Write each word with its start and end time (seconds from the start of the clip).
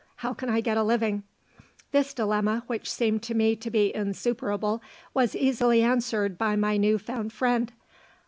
How 0.15 0.33
can 0.33 0.49
I 0.49 0.61
get 0.61 0.77
a 0.79 0.83
living?" 0.83 1.21
This 1.91 2.11
dilemma, 2.15 2.63
which 2.65 2.89
seemed 2.91 3.21
to 3.21 3.35
me 3.35 3.55
to 3.57 3.69
be 3.69 3.93
insuperable, 3.93 4.81
was 5.13 5.35
easily 5.35 5.83
answered 5.83 6.39
by 6.39 6.55
my 6.55 6.75
new 6.75 6.97
found 6.97 7.31
friend. 7.33 7.71